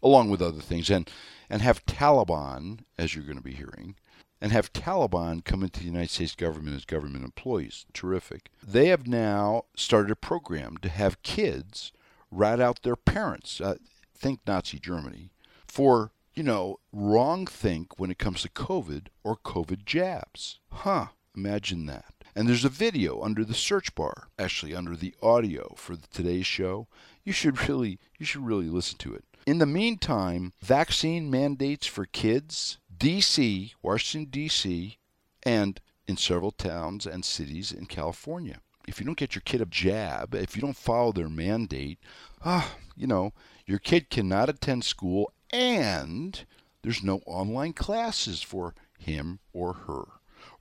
[0.01, 1.11] along with other things, and,
[1.49, 3.95] and have Taliban, as you're going to be hearing,
[4.39, 7.85] and have Taliban come into the United States government as government employees.
[7.93, 8.49] Terrific.
[8.65, 11.91] They have now started a program to have kids
[12.31, 13.61] rat out their parents.
[13.61, 13.75] Uh,
[14.15, 15.31] think Nazi Germany
[15.67, 20.59] for you know wrong think when it comes to COVID or COVID jabs.
[20.71, 21.07] Huh?
[21.35, 22.13] Imagine that.
[22.35, 26.87] And there's a video under the search bar, actually under the audio for today's show.
[27.23, 29.23] You should really you should really listen to it.
[29.45, 34.97] In the meantime, vaccine mandates for kids D.C., Washington, D.C.,
[35.43, 38.61] and in several towns and cities in California.
[38.87, 41.99] If you don't get your kid a jab, if you don't follow their mandate,
[42.45, 43.33] ah, you know,
[43.65, 46.45] your kid cannot attend school and
[46.81, 50.05] there's no online classes for him or her.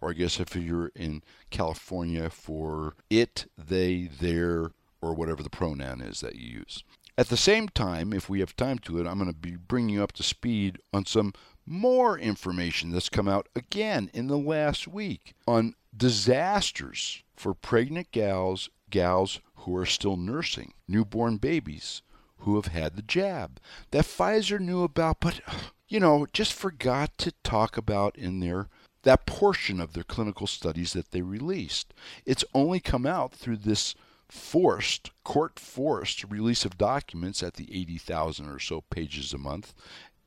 [0.01, 6.01] Or I guess if you're in California for it, they, their, or whatever the pronoun
[6.01, 6.83] is that you use.
[7.19, 9.95] At the same time, if we have time to it, I'm going to be bringing
[9.95, 11.33] you up to speed on some
[11.67, 18.71] more information that's come out again in the last week on disasters for pregnant gals,
[18.91, 22.03] gals who are still nursing newborn babies
[22.39, 23.59] who have had the jab
[23.91, 25.41] that Pfizer knew about, but
[25.89, 28.69] you know, just forgot to talk about in their
[29.03, 31.95] that portion of their clinical studies that they released.
[32.25, 33.95] It's only come out through this
[34.29, 39.75] forced, court forced release of documents at the 80,000 or so pages a month.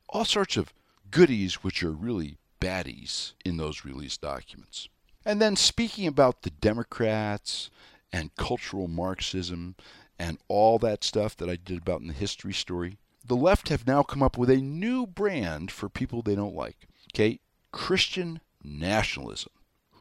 [0.08, 0.72] All sorts of
[1.10, 4.88] goodies which are really baddies in those released documents.
[5.24, 7.70] And then speaking about the Democrats
[8.12, 9.76] and cultural Marxism
[10.18, 13.86] and all that stuff that I did about in the history story, the left have
[13.86, 16.88] now come up with a new brand for people they don't like.
[17.14, 17.40] Okay?
[17.72, 19.52] Christian nationalism.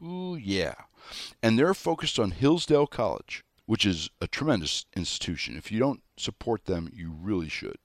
[0.02, 0.76] Ooh, yeah.
[1.42, 5.58] And they're focused on Hillsdale College, which is a tremendous institution.
[5.58, 7.78] If you don't support them, you really should.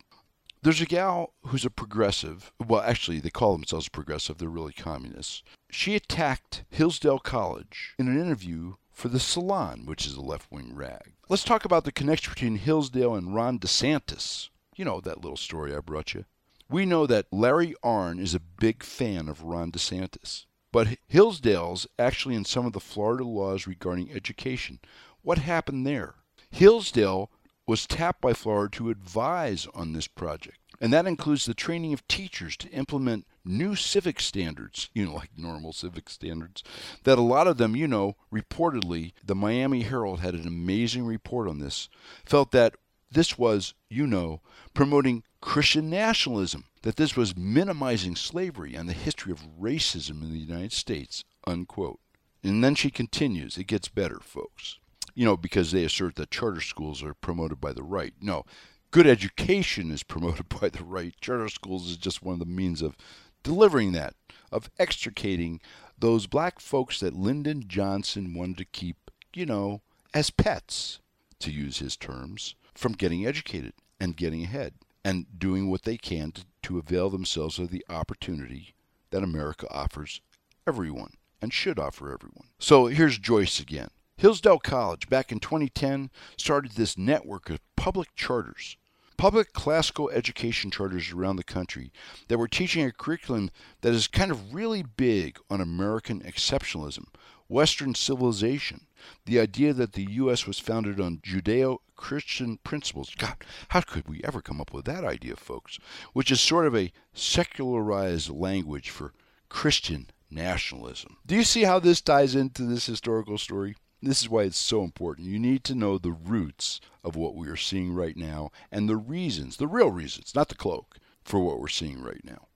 [0.64, 2.50] There's a gal who's a progressive.
[2.58, 4.38] Well, actually, they call themselves progressive.
[4.38, 5.42] They're really communists.
[5.70, 10.74] She attacked Hillsdale College in an interview for The Salon, which is a left wing
[10.74, 11.12] rag.
[11.28, 14.48] Let's talk about the connection between Hillsdale and Ron DeSantis.
[14.74, 16.24] You know that little story I brought you.
[16.70, 20.46] We know that Larry Arnn is a big fan of Ron DeSantis.
[20.72, 24.78] But Hillsdale's actually in some of the Florida laws regarding education.
[25.20, 26.14] What happened there?
[26.50, 27.30] Hillsdale
[27.66, 30.58] was tapped by Florida to advise on this project.
[30.80, 35.30] And that includes the training of teachers to implement new civic standards, you know, like
[35.36, 36.62] normal civic standards,
[37.04, 41.48] that a lot of them, you know, reportedly, the Miami Herald had an amazing report
[41.48, 41.88] on this,
[42.24, 42.74] felt that
[43.10, 44.40] this was, you know,
[44.74, 50.38] promoting Christian nationalism, that this was minimizing slavery and the history of racism in the
[50.38, 52.00] United States, unquote.
[52.42, 54.78] And then she continues, it gets better, folks.
[55.14, 58.14] You know, because they assert that charter schools are promoted by the right.
[58.20, 58.44] No,
[58.90, 61.14] good education is promoted by the right.
[61.20, 62.96] Charter schools is just one of the means of
[63.42, 64.14] delivering that,
[64.50, 65.60] of extricating
[65.98, 70.98] those black folks that Lyndon Johnson wanted to keep, you know, as pets,
[71.40, 76.32] to use his terms, from getting educated and getting ahead and doing what they can
[76.32, 78.74] to, to avail themselves of the opportunity
[79.10, 80.20] that America offers
[80.66, 82.48] everyone and should offer everyone.
[82.58, 83.88] So here's Joyce again.
[84.16, 88.76] Hillsdale College, back in 2010, started this network of public charters,
[89.16, 91.92] public classical education charters around the country
[92.28, 93.50] that were teaching a curriculum
[93.80, 97.06] that is kind of really big on American exceptionalism,
[97.48, 98.86] Western civilization,
[99.26, 100.46] the idea that the U.S.
[100.46, 103.14] was founded on Judeo Christian principles.
[103.18, 103.36] God,
[103.68, 105.78] how could we ever come up with that idea, folks?
[106.12, 109.12] Which is sort of a secularized language for
[109.48, 111.16] Christian nationalism.
[111.26, 113.74] Do you see how this ties into this historical story?
[114.04, 115.28] This is why it's so important.
[115.28, 118.96] You need to know the roots of what we are seeing right now and the
[118.96, 122.48] reasons, the real reasons, not the cloak, for what we're seeing right now.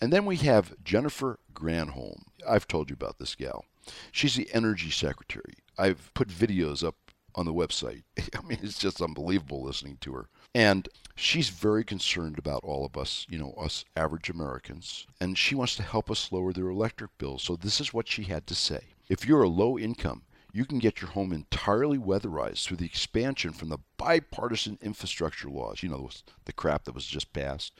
[0.00, 2.22] And then we have Jennifer Granholm.
[2.48, 3.66] I've told you about this gal.
[4.12, 5.54] She's the energy secretary.
[5.76, 6.96] I've put videos up
[7.34, 8.02] on the website.
[8.34, 10.28] I mean, it's just unbelievable listening to her.
[10.54, 15.06] And she's very concerned about all of us, you know, us average Americans.
[15.20, 17.42] And she wants to help us lower their electric bills.
[17.42, 18.94] So this is what she had to say.
[19.08, 20.22] If you're a low income,
[20.52, 25.82] you can get your home entirely weatherized through the expansion from the bipartisan infrastructure laws,
[25.82, 26.08] you know,
[26.46, 27.72] the crap that was just passed.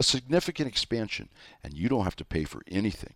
[0.00, 1.28] A significant expansion,
[1.62, 3.14] and you don't have to pay for anything.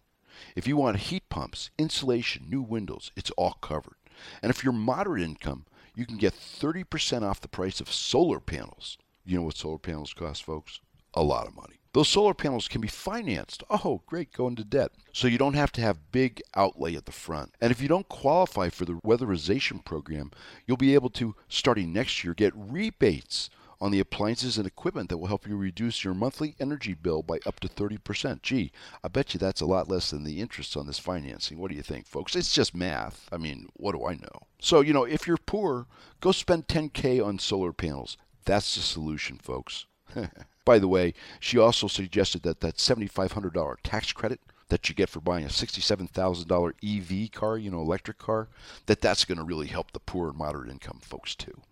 [0.54, 3.96] If you want heat pumps, insulation, new windows, it's all covered.
[4.42, 8.98] And if you're moderate income, you can get 30% off the price of solar panels.
[9.24, 10.80] You know what solar panels cost, folks?
[11.18, 11.80] A lot of money.
[11.94, 13.64] Those solar panels can be financed.
[13.68, 14.92] Oh, great, go into debt.
[15.12, 17.56] So you don't have to have big outlay at the front.
[17.60, 20.30] And if you don't qualify for the weatherization program,
[20.64, 23.50] you'll be able to, starting next year, get rebates
[23.80, 27.40] on the appliances and equipment that will help you reduce your monthly energy bill by
[27.44, 28.42] up to 30%.
[28.42, 28.70] Gee,
[29.02, 31.58] I bet you that's a lot less than the interest on this financing.
[31.58, 32.36] What do you think, folks?
[32.36, 33.28] It's just math.
[33.32, 34.46] I mean, what do I know?
[34.60, 35.88] So, you know, if you're poor,
[36.20, 38.16] go spend 10K on solar panels.
[38.44, 39.86] That's the solution, folks.
[40.68, 44.38] By the way, she also suggested that that $7,500 tax credit
[44.68, 48.48] that you get for buying a $67,000 EV car, you know, electric car,
[48.84, 51.62] that that's going to really help the poor and moderate income folks too.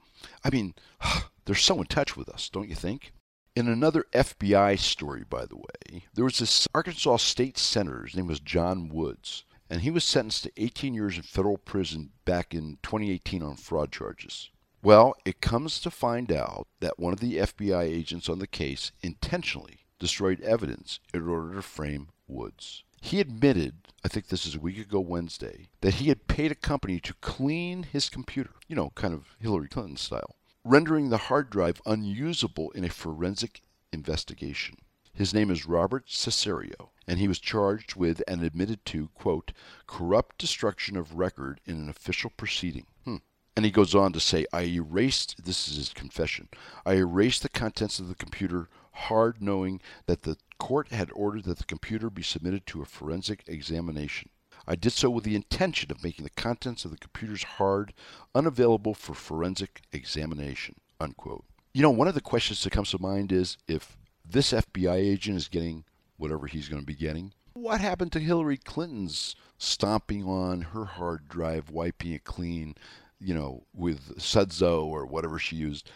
[0.42, 0.72] I mean,
[1.44, 3.12] they're so in touch with us, don't you think?
[3.55, 8.28] In another FBI story, by the way, there was this Arkansas state senator, his name
[8.28, 12.78] was Jon Woods, and he was sentenced to 18 years in federal prison back in
[12.82, 14.49] 2018 on fraud charges.
[14.87, 18.93] Well, it comes to find out that one of the FBI agents on the case
[19.03, 22.84] intentionally destroyed evidence in order to frame Woods.
[23.03, 23.74] He admitted,
[24.05, 27.14] I think this is a week ago Wednesday, that he had paid a company to
[27.14, 32.70] clean his computer, you know, kind of Hillary Clinton style rendering the hard drive unusable
[32.70, 33.62] in a forensic
[33.93, 34.76] investigation.
[35.12, 39.51] His name is Robert Cessario, and he was charged with and admitted to, quote,
[39.89, 42.87] corrupt destruction of record in an official proceeding.
[43.05, 43.16] Hmm.
[43.57, 46.48] And he goes on to say, I erased, this is his confession,
[46.84, 51.59] I erased the contents of the computer hard knowing that the court had ordered that
[51.59, 54.30] the computer be submitted to a forensic examination.
[54.66, 57.92] I did so with the intention of making the contents of the computer's hard
[58.34, 60.76] unavailable for forensic examination.
[61.00, 61.44] Unquote.
[61.72, 63.96] You know, one of the questions that comes to mind is if
[64.28, 65.84] this FBI agent is getting
[66.16, 71.28] whatever he's going to be getting, what happened to Hillary Clinton's stomping on her hard
[71.28, 72.74] drive, wiping it clean,
[73.20, 75.90] you know, with Sudzo or whatever she used?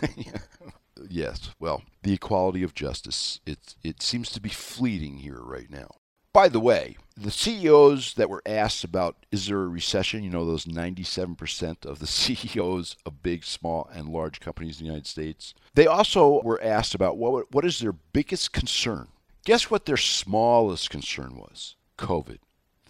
[1.08, 5.88] yes, well, the equality of justice, it, it seems to be fleeting here right now.
[6.32, 10.44] By the way, the CEOs that were asked about is there a recession, you know,
[10.44, 15.54] those 97% of the CEOs of big, small, and large companies in the United States,
[15.74, 19.08] they also were asked about what, what is their biggest concern.
[19.44, 21.76] Guess what their smallest concern was?
[21.98, 22.38] COVID,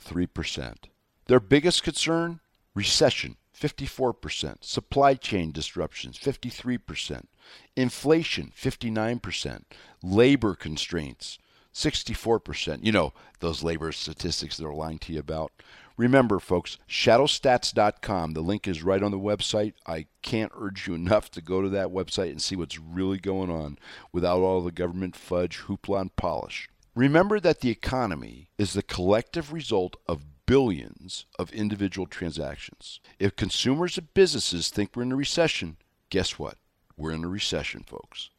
[0.02, 0.74] 3%.
[1.26, 2.40] Their biggest concern?
[2.74, 4.64] Recession, 54%.
[4.64, 7.26] Supply chain disruptions, 53%.
[7.76, 9.62] Inflation, 59%.
[10.02, 11.38] Labor constraints,
[11.72, 12.84] 64%.
[12.84, 15.52] You know, those labor statistics they're lying to you about.
[15.96, 18.32] Remember, folks, shadowstats.com.
[18.32, 19.74] The link is right on the website.
[19.86, 23.50] I can't urge you enough to go to that website and see what's really going
[23.50, 23.78] on
[24.12, 26.68] without all the government fudge, hoopla, and polish.
[26.96, 33.00] Remember that the economy is the collective result of billions of individual transactions.
[33.18, 35.76] If consumers and businesses think we're in a recession,
[36.10, 36.58] guess what?
[36.96, 38.30] We're in a recession, folks.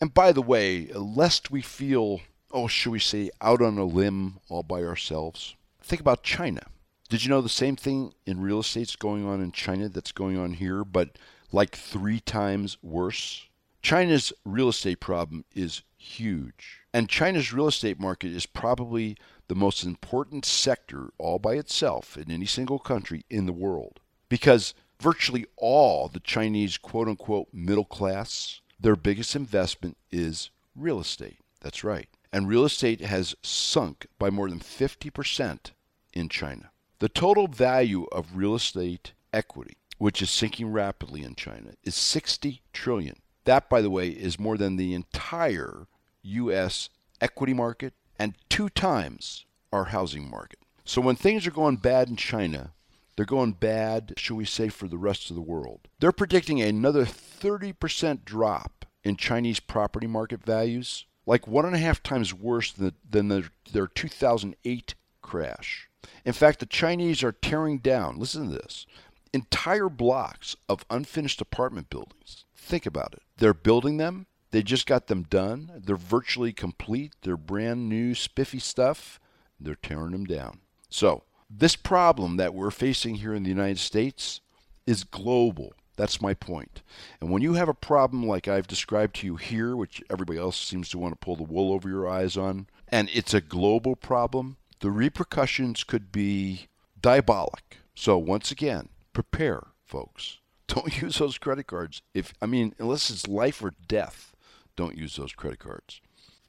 [0.00, 2.20] And by the way, lest we feel
[2.56, 5.54] oh, should we say, out on a limb all by ourselves.
[5.80, 6.62] Think about China.
[7.08, 10.38] Did you know the same thing in real estate's going on in China that's going
[10.38, 11.18] on here, but
[11.52, 13.46] like three times worse?
[13.86, 16.80] China's real estate problem is huge.
[16.92, 19.16] And China's real estate market is probably
[19.46, 24.00] the most important sector all by itself in any single country in the world.
[24.28, 31.38] Because virtually all the Chinese quote unquote middle class, their biggest investment is real estate.
[31.60, 35.70] That's right and real estate has sunk by more than 50%
[36.12, 36.70] in China.
[36.98, 42.62] The total value of real estate equity, which is sinking rapidly in China, is 60
[42.72, 43.20] trillion.
[43.46, 45.86] That, by the way, is more than the entire
[46.22, 46.90] U.S.
[47.20, 50.58] equity market and two times our housing market.
[50.84, 52.72] So when things are going bad in China,
[53.16, 55.88] they're going bad, should we say, for the rest of the world.
[55.98, 62.02] They're predicting another 30% drop in Chinese property market values like one and a half
[62.02, 65.88] times worse than, than the, their 2008 crash.
[66.24, 68.86] In fact, the Chinese are tearing down, listen to this,
[69.32, 72.44] entire blocks of unfinished apartment buildings.
[72.54, 73.22] Think about it.
[73.38, 78.58] They're building them, they just got them done, they're virtually complete, they're brand new, spiffy
[78.58, 79.20] stuff.
[79.58, 80.60] They're tearing them down.
[80.88, 84.40] So, this problem that we're facing here in the United States
[84.86, 85.72] is global.
[85.96, 86.82] That's my point.
[87.20, 90.58] And when you have a problem like I've described to you here, which everybody else
[90.58, 93.96] seems to want to pull the wool over your eyes on, and it's a global
[93.96, 96.66] problem, the repercussions could be
[97.00, 97.78] diabolic.
[97.94, 100.38] So once again, prepare, folks.
[100.68, 102.02] Don't use those credit cards.
[102.14, 104.34] If I mean, unless it's life or death,
[104.76, 106.00] don't use those credit cards.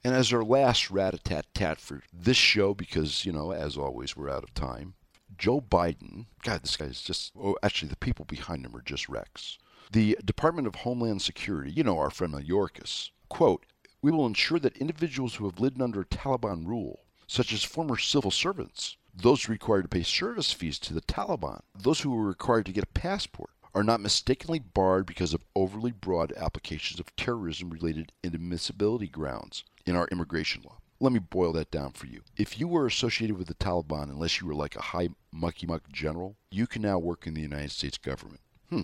[0.04, 3.76] And as our last rat a tat tat for this show, because, you know, as
[3.76, 4.94] always, we're out of time,
[5.36, 9.08] Joe Biden, God, this guy is just, oh, actually, the people behind him are just
[9.08, 9.58] wrecks.
[9.90, 13.66] The Department of Homeland Security, you know our friend Mayorkas, quote,
[14.00, 18.30] we will ensure that individuals who have lived under Taliban rule, such as former civil
[18.30, 22.72] servants, those required to pay service fees to the Taliban, those who were required to
[22.72, 28.12] get a passport, are not mistakenly barred because of overly broad applications of terrorism related
[28.24, 30.78] inadmissibility grounds in our immigration law.
[31.00, 32.22] Let me boil that down for you.
[32.36, 35.88] If you were associated with the Taliban, unless you were like a high mucky muck
[35.92, 38.40] general, you can now work in the United States government.
[38.68, 38.82] Hmm.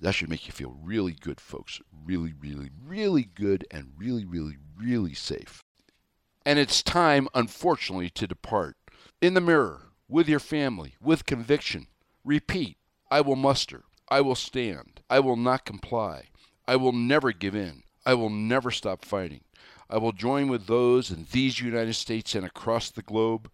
[0.00, 1.80] That should make you feel really good, folks.
[2.04, 5.62] Really, really, really good and really, really, really safe.
[6.44, 8.76] And it's time, unfortunately, to depart.
[9.20, 11.86] In the mirror, with your family, with conviction.
[12.24, 12.76] Repeat
[13.10, 13.84] I will muster.
[14.10, 15.00] I will stand.
[15.10, 16.28] I will not comply.
[16.66, 17.82] I will never give in.
[18.06, 19.42] I will never stop fighting.
[19.90, 23.50] I will join with those in these United States and across the globe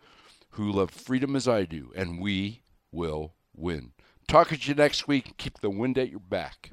[0.51, 3.93] who love freedom as I do, and we will win.
[4.29, 5.37] Talk to you next week.
[5.37, 6.71] Keep the wind at your back.